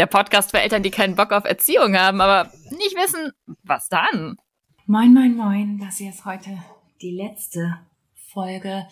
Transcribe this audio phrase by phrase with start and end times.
[0.00, 3.32] der Podcast für Eltern, die keinen Bock auf Erziehung haben, aber nicht wissen,
[3.64, 4.38] was dann.
[4.86, 5.78] Moin, moin, moin.
[5.78, 6.56] Das hier ist heute
[7.02, 7.76] die letzte
[8.32, 8.86] Folge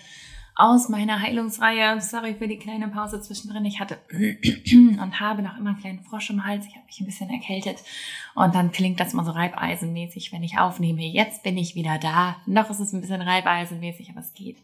[0.54, 1.98] aus meiner Heilungsreihe.
[2.02, 3.64] Sorry für die kleine Pause zwischendrin.
[3.64, 6.66] Ich hatte und habe noch immer einen kleinen Frosch im Hals.
[6.66, 7.78] Ich habe mich ein bisschen erkältet.
[8.34, 11.06] Und dann klingt das mal so reibeisenmäßig, wenn ich aufnehme.
[11.06, 12.36] Jetzt bin ich wieder da.
[12.44, 14.58] Noch ist es ein bisschen reibeisenmäßig, aber es geht.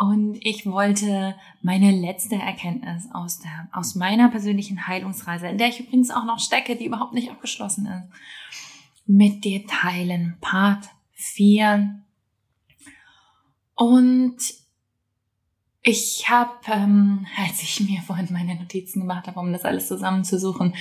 [0.00, 5.80] Und ich wollte meine letzte Erkenntnis aus der, aus meiner persönlichen Heilungsreise, in der ich
[5.80, 8.08] übrigens auch noch stecke, die überhaupt nicht abgeschlossen ist,
[9.04, 10.38] mit dir teilen.
[10.40, 12.00] Part 4.
[13.74, 14.38] Und
[15.82, 20.74] ich habe, ähm, als ich mir vorhin meine Notizen gemacht habe, um das alles zusammenzusuchen,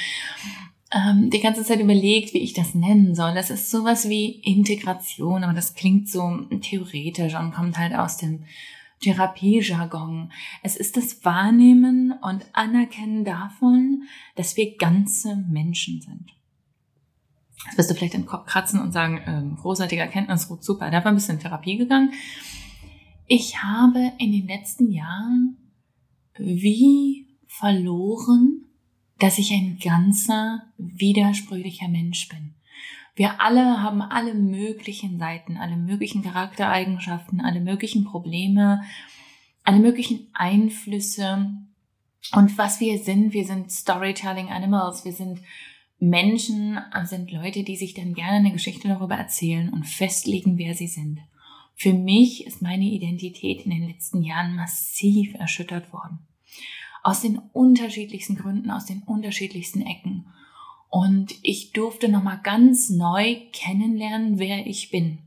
[0.94, 3.34] ähm, die ganze Zeit überlegt, wie ich das nennen soll.
[3.34, 8.46] Das ist sowas wie Integration, aber das klingt so theoretisch und kommt halt aus dem
[9.02, 10.32] Therapiejargon.
[10.62, 14.04] Es ist das Wahrnehmen und Anerkennen davon,
[14.36, 16.32] dass wir ganze Menschen sind.
[17.66, 20.90] Jetzt wirst du vielleicht den Kopf kratzen und sagen, ähm, großartiger Erkenntnis, gut, super.
[20.92, 22.14] Da war ein bisschen in Therapie gegangen.
[23.28, 25.58] Ich habe in den letzten Jahren
[26.38, 28.66] wie verloren,
[29.20, 32.56] dass ich ein ganzer, widersprüchlicher Mensch bin.
[33.20, 38.82] Wir alle haben alle möglichen Seiten, alle möglichen Charaktereigenschaften, alle möglichen Probleme,
[39.66, 41.52] alle möglichen Einflüsse.
[42.32, 45.42] Und was wir sind, wir sind Storytelling Animals, wir sind
[46.00, 50.88] Menschen, sind Leute, die sich dann gerne eine Geschichte darüber erzählen und festlegen, wer sie
[50.88, 51.20] sind.
[51.76, 56.20] Für mich ist meine Identität in den letzten Jahren massiv erschüttert worden.
[57.04, 60.28] Aus den unterschiedlichsten Gründen, aus den unterschiedlichsten Ecken.
[60.90, 65.20] Und ich durfte nochmal ganz neu kennenlernen, wer ich bin.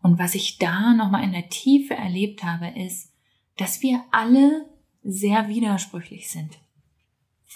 [0.00, 3.12] Und was ich da nochmal in der Tiefe erlebt habe, ist,
[3.56, 4.66] dass wir alle
[5.02, 6.58] sehr widersprüchlich sind.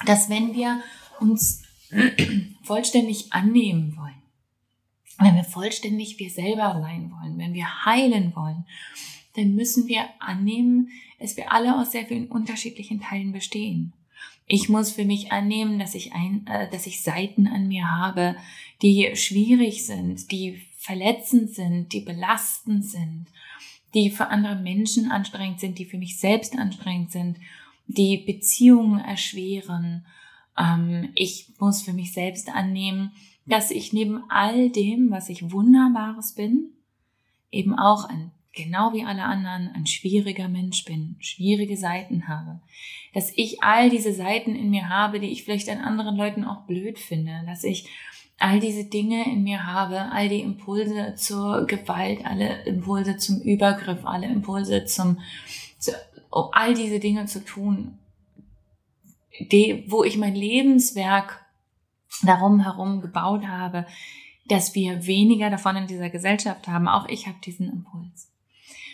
[0.07, 0.83] Dass wenn wir
[1.21, 1.63] uns
[2.63, 4.21] vollständig annehmen wollen,
[5.19, 8.65] wenn wir vollständig wir selber sein wollen, wenn wir heilen wollen,
[9.37, 10.89] dann müssen wir annehmen,
[11.19, 13.93] dass wir alle aus sehr vielen unterschiedlichen Teilen bestehen.
[14.53, 18.35] Ich muss für mich annehmen, dass ich ein, äh, dass ich Seiten an mir habe,
[18.83, 23.27] die schwierig sind, die verletzend sind, die belastend sind,
[23.95, 27.37] die für andere Menschen anstrengend sind, die für mich selbst anstrengend sind,
[27.87, 30.05] die Beziehungen erschweren.
[30.59, 33.13] Ähm, ich muss für mich selbst annehmen,
[33.47, 36.71] dass ich neben all dem, was ich Wunderbares bin,
[37.53, 42.61] eben auch ein genau wie alle anderen ein schwieriger Mensch bin, schwierige Seiten habe,
[43.15, 46.63] dass ich all diese Seiten in mir habe, die ich vielleicht an anderen Leuten auch
[46.67, 47.89] blöd finde, dass ich
[48.39, 54.05] all diese Dinge in mir habe, all die Impulse zur Gewalt, alle Impulse zum Übergriff,
[54.05, 55.21] alle Impulse zum,
[55.79, 55.93] zu,
[56.31, 57.99] um all diese Dinge zu tun,
[59.53, 61.45] die, wo ich mein Lebenswerk
[62.23, 63.87] darum herum gebaut habe,
[64.47, 66.89] dass wir weniger davon in dieser Gesellschaft haben.
[66.89, 68.30] Auch ich habe diesen Impuls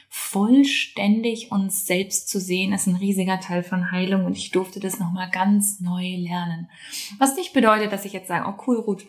[0.08, 4.98] vollständig uns selbst zu sehen, ist ein riesiger Teil von Heilung und ich durfte das
[4.98, 6.68] nochmal ganz neu lernen.
[7.18, 9.06] Was nicht bedeutet, dass ich jetzt sage, oh cool, Ruth,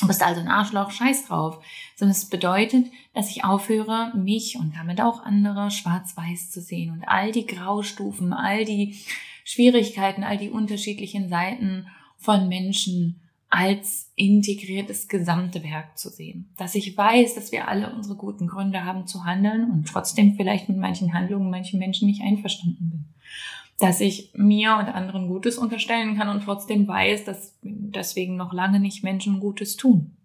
[0.00, 1.62] Du bist also ein Arschloch, scheiß drauf.
[1.94, 7.04] Sondern es bedeutet, dass ich aufhöre, mich und damit auch andere schwarz-weiß zu sehen und
[7.04, 8.98] all die Graustufen, all die
[9.44, 13.20] Schwierigkeiten, all die unterschiedlichen Seiten von Menschen
[13.50, 16.52] als integriertes gesamte Werk zu sehen.
[16.56, 20.68] Dass ich weiß, dass wir alle unsere guten Gründe haben zu handeln und trotzdem vielleicht
[20.68, 23.04] mit manchen Handlungen manchen Menschen nicht einverstanden bin.
[23.80, 28.78] Dass ich mir und anderen Gutes unterstellen kann und trotzdem weiß, dass deswegen noch lange
[28.78, 30.16] nicht Menschen Gutes tun.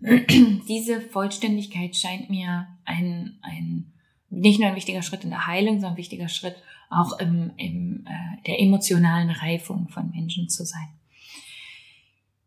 [0.68, 3.92] Diese Vollständigkeit scheint mir ein, ein,
[4.28, 6.56] nicht nur ein wichtiger Schritt in der Heilung, sondern ein wichtiger Schritt
[6.90, 10.88] auch im, im, äh, der emotionalen Reifung von Menschen zu sein.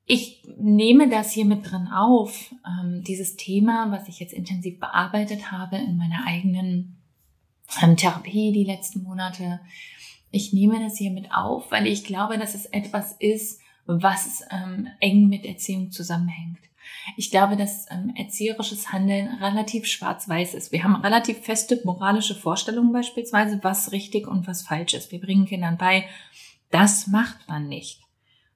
[0.06, 5.52] Ich nehme das hier mit drin auf, ähm, dieses Thema, was ich jetzt intensiv bearbeitet
[5.52, 6.98] habe in meiner eigenen
[7.82, 9.60] ähm, Therapie die letzten Monate.
[10.32, 14.88] Ich nehme das hier mit auf, weil ich glaube, dass es etwas ist, was ähm,
[15.00, 16.60] eng mit Erziehung zusammenhängt.
[17.18, 20.72] Ich glaube, dass ähm, erzieherisches Handeln relativ schwarz-weiß ist.
[20.72, 25.12] Wir haben relativ feste moralische Vorstellungen beispielsweise, was richtig und was falsch ist.
[25.12, 26.06] Wir bringen Kindern bei,
[26.70, 28.02] das macht man nicht.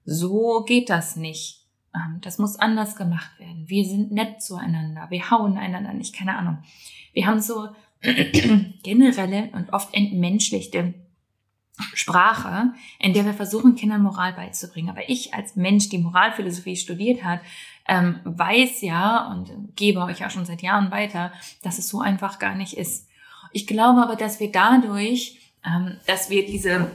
[0.06, 1.66] So geht das nicht.
[1.94, 3.66] Ähm, das muss anders gemacht werden.
[3.68, 5.08] Wir sind nett zueinander.
[5.10, 6.60] Wir hauen einander nicht, keine Ahnung.
[7.14, 7.70] Wir haben so
[8.84, 10.94] generelle und oft entmenschlichte
[11.94, 14.90] Sprache, in der wir versuchen, Kindern Moral beizubringen.
[14.90, 17.42] Aber ich als Mensch, die Moralphilosophie studiert hat,
[17.88, 22.40] ähm, weiß ja und gebe euch ja schon seit Jahren weiter, dass es so einfach
[22.40, 23.10] gar nicht ist.
[23.52, 26.92] Ich glaube aber, dass wir dadurch, ähm, dass wir diese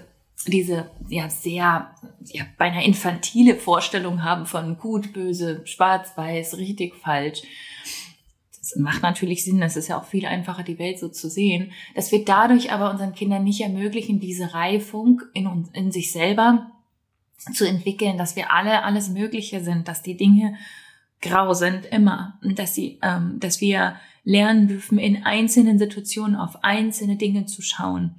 [0.46, 1.94] diese ja sehr
[2.24, 7.42] ja beinahe infantile Vorstellung haben von gut, böse, schwarz, weiß, richtig, falsch.
[8.58, 11.72] Das macht natürlich Sinn, das ist ja auch viel einfacher, die Welt so zu sehen,
[11.94, 16.70] dass wir dadurch aber unseren Kindern nicht ermöglichen, diese Reifung in uns, in sich selber
[17.54, 20.56] zu entwickeln, dass wir alle alles Mögliche sind, dass die Dinge
[21.22, 22.38] grau sind immer.
[22.42, 28.16] Dass sie, ähm, dass wir lernen dürfen, in einzelnen Situationen auf einzelne Dinge zu schauen,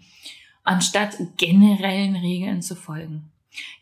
[0.64, 3.32] anstatt generellen Regeln zu folgen.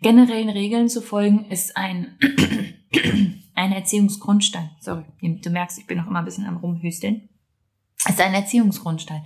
[0.01, 2.17] Generellen Regeln zu folgen ist ein
[3.55, 4.71] ein Erziehungsgrundstein.
[4.79, 7.29] Sorry, du merkst, ich bin noch immer ein bisschen am Rumhüsteln.
[8.07, 9.25] ist ein Erziehungsgrundstein.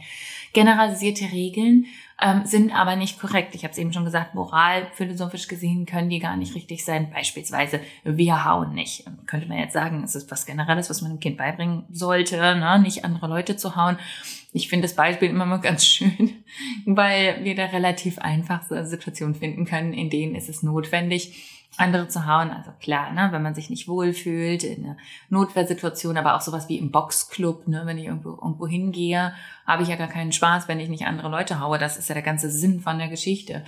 [0.53, 1.85] Generalisierte Regeln
[2.24, 3.54] ähm, sind aber nicht korrekt.
[3.54, 7.12] Ich habe es eben schon gesagt, moral, philosophisch gesehen können die gar nicht richtig sein.
[7.12, 9.06] Beispielsweise, wir hauen nicht.
[9.06, 12.38] Ähm, könnte man jetzt sagen, es ist was Generelles, was man dem Kind beibringen sollte,
[12.38, 12.80] ne?
[12.80, 13.98] nicht andere Leute zu hauen.
[14.54, 16.44] Ich finde das Beispiel immer mal ganz schön,
[16.86, 22.25] weil wir da relativ einfach Situationen finden können, in denen ist es notwendig, andere zu
[22.28, 22.52] hauen.
[22.52, 24.98] Also klar, ne, wenn man sich nicht wohlfühlt, in einer
[25.30, 29.34] Notwehrsituation, aber auch sowas wie im Boxclub, ne, wenn ich irgendwo, irgendwo hingehe,
[29.66, 31.80] habe ich ja gar keinen Spaß, wenn ich nicht andere Leute haue.
[31.80, 33.64] Das ist ja der ganze Sinn von der Geschichte.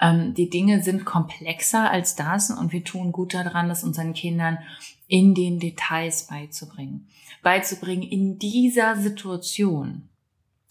[0.00, 4.58] Ähm, die Dinge sind komplexer als das und wir tun gut daran, das unseren Kindern
[5.08, 7.08] in den Details beizubringen.
[7.42, 10.09] Beizubringen in dieser Situation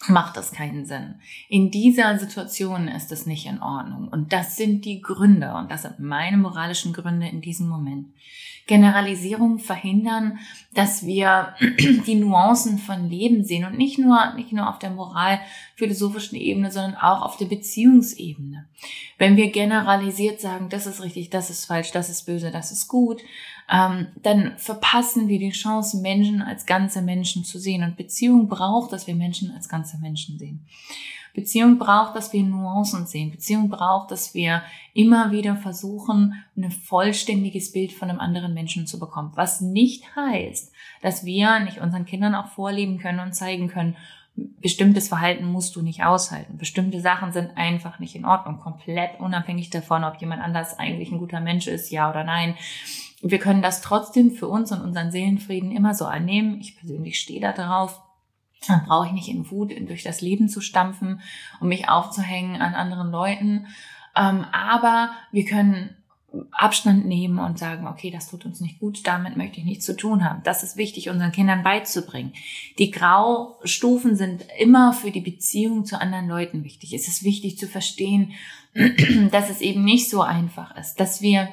[0.08, 1.16] macht das keinen Sinn.
[1.50, 4.08] In dieser Situation ist es nicht in Ordnung.
[4.08, 8.08] Und das sind die Gründe und das sind meine moralischen Gründe in diesem Moment.
[8.66, 10.38] Generalisierung verhindern,
[10.76, 11.56] dass wir
[12.06, 16.96] die Nuancen von Leben sehen und nicht nur, nicht nur auf der moralphilosophischen Ebene, sondern
[16.96, 18.68] auch auf der Beziehungsebene.
[19.18, 22.88] Wenn wir generalisiert sagen, das ist richtig, das ist falsch, das ist böse, das ist
[22.88, 23.22] gut,
[23.72, 27.84] ähm, dann verpassen wir die Chance, Menschen als ganze Menschen zu sehen.
[27.84, 30.66] Und Beziehung braucht, dass wir Menschen als ganze Menschen sehen.
[31.34, 33.32] Beziehung braucht, dass wir Nuancen sehen.
[33.32, 39.00] Beziehung braucht, dass wir immer wieder versuchen, ein vollständiges Bild von einem anderen Menschen zu
[39.00, 39.32] bekommen.
[39.36, 40.72] Was nicht heißt,
[41.02, 43.96] dass wir nicht unseren Kindern auch vorleben können und zeigen können,
[44.36, 46.58] bestimmtes Verhalten musst du nicht aushalten.
[46.58, 48.60] Bestimmte Sachen sind einfach nicht in Ordnung.
[48.60, 52.56] Komplett unabhängig davon, ob jemand anders eigentlich ein guter Mensch ist, ja oder nein.
[53.22, 56.60] Wir können das trotzdem für uns und unseren Seelenfrieden immer so annehmen.
[56.62, 58.02] Ich persönlich stehe da drauf.
[58.68, 61.22] Dann brauche ich nicht in Wut durch das Leben zu stampfen
[61.60, 63.68] und mich aufzuhängen an anderen Leuten.
[64.16, 65.96] Ähm, aber wir können
[66.52, 69.96] Abstand nehmen und sagen, okay, das tut uns nicht gut, damit möchte ich nichts zu
[69.96, 70.42] tun haben.
[70.44, 72.34] Das ist wichtig, unseren Kindern beizubringen.
[72.78, 76.94] Die Graustufen sind immer für die Beziehung zu anderen Leuten wichtig.
[76.94, 78.34] Es ist wichtig zu verstehen,
[79.32, 81.50] dass es eben nicht so einfach ist, dass wir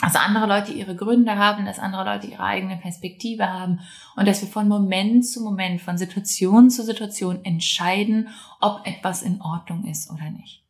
[0.00, 3.80] dass andere Leute ihre Gründe haben, dass andere Leute ihre eigene Perspektive haben
[4.14, 8.28] und dass wir von Moment zu Moment, von Situation zu Situation entscheiden,
[8.60, 10.62] ob etwas in Ordnung ist oder nicht.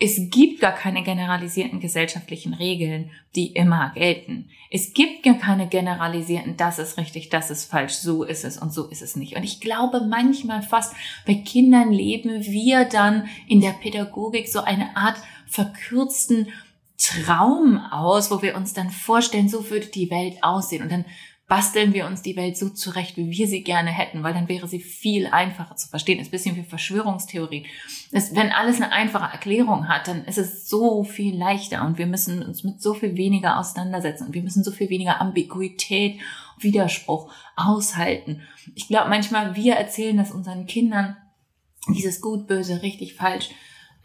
[0.00, 4.48] Es gibt gar keine generalisierten gesellschaftlichen Regeln, die immer gelten.
[4.70, 8.72] Es gibt gar keine generalisierten, das ist richtig, das ist falsch, so ist es und
[8.72, 9.34] so ist es nicht.
[9.34, 10.94] Und ich glaube manchmal fast,
[11.26, 15.16] bei Kindern leben wir dann in der Pädagogik so eine Art
[15.46, 16.48] verkürzten
[16.98, 20.82] Traum aus, wo wir uns dann vorstellen, so würde die Welt aussehen.
[20.82, 21.04] Und dann
[21.48, 24.68] basteln wir uns die Welt so zurecht, wie wir sie gerne hätten, weil dann wäre
[24.68, 26.18] sie viel einfacher zu verstehen.
[26.18, 27.66] Ist ein bisschen wie Verschwörungstheorie.
[28.12, 32.06] Das, wenn alles eine einfache Erklärung hat, dann ist es so viel leichter und wir
[32.06, 36.20] müssen uns mit so viel weniger auseinandersetzen und wir müssen so viel weniger Ambiguität,
[36.58, 38.42] Widerspruch aushalten.
[38.74, 41.16] Ich glaube manchmal, wir erzählen das unseren Kindern,
[41.88, 43.48] dieses gut, böse, richtig, falsch,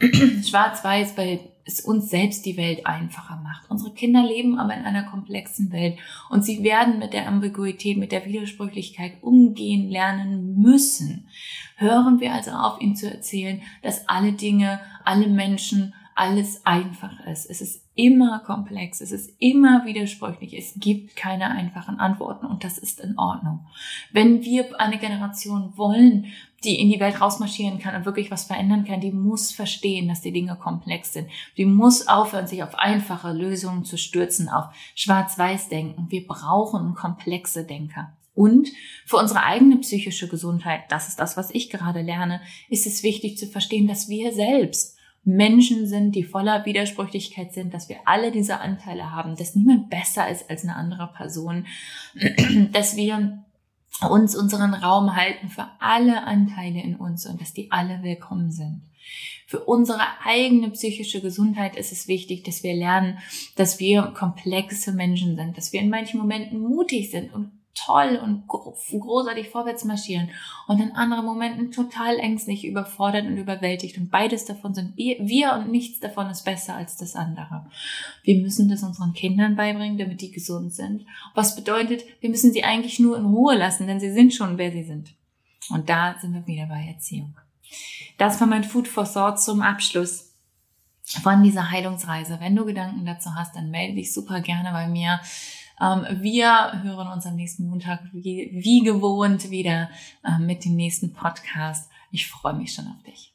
[0.00, 3.70] schwarz-weiß, weil es uns selbst die Welt einfacher macht.
[3.70, 5.98] Unsere Kinder leben aber in einer komplexen Welt
[6.30, 11.28] und sie werden mit der Ambiguität, mit der Widersprüchlichkeit umgehen lernen müssen.
[11.76, 17.46] Hören wir also auf, ihnen zu erzählen, dass alle Dinge, alle Menschen, alles einfach ist.
[17.46, 22.78] Es ist immer komplex, es ist immer widersprüchlich, es gibt keine einfachen Antworten und das
[22.78, 23.66] ist in Ordnung.
[24.12, 26.26] Wenn wir eine Generation wollen,
[26.62, 30.22] die in die Welt rausmarschieren kann und wirklich was verändern kann, die muss verstehen, dass
[30.22, 31.28] die Dinge komplex sind.
[31.56, 36.06] Die muss aufhören, sich auf einfache Lösungen zu stürzen, auf Schwarz-Weiß-Denken.
[36.10, 38.12] Wir brauchen komplexe Denker.
[38.34, 38.68] Und
[39.06, 43.38] für unsere eigene psychische Gesundheit, das ist das, was ich gerade lerne, ist es wichtig
[43.38, 44.93] zu verstehen, dass wir selbst
[45.24, 50.28] Menschen sind, die voller Widersprüchlichkeit sind, dass wir alle diese Anteile haben, dass niemand besser
[50.28, 51.66] ist als eine andere Person,
[52.72, 53.44] dass wir
[54.10, 58.82] uns unseren Raum halten für alle Anteile in uns und dass die alle willkommen sind.
[59.46, 63.18] Für unsere eigene psychische Gesundheit ist es wichtig, dass wir lernen,
[63.56, 68.46] dass wir komplexe Menschen sind, dass wir in manchen Momenten mutig sind und toll und
[68.46, 70.30] großartig vorwärts marschieren
[70.68, 73.98] und in anderen Momenten total ängstlich, überfordert und überwältigt.
[73.98, 77.66] Und beides davon sind wir und nichts davon ist besser als das andere.
[78.22, 81.04] Wir müssen das unseren Kindern beibringen, damit die gesund sind.
[81.34, 84.70] Was bedeutet, wir müssen sie eigentlich nur in Ruhe lassen, denn sie sind schon, wer
[84.70, 85.14] sie sind.
[85.70, 87.34] Und da sind wir wieder bei Erziehung.
[88.18, 90.34] Das war mein Food for Thought zum Abschluss
[91.04, 92.38] von dieser Heilungsreise.
[92.40, 95.20] Wenn du Gedanken dazu hast, dann melde dich super gerne bei mir.
[95.80, 99.90] Ähm, wir hören uns am nächsten Montag wie, wie gewohnt wieder
[100.24, 101.90] ähm, mit dem nächsten Podcast.
[102.10, 103.33] Ich freue mich schon auf dich.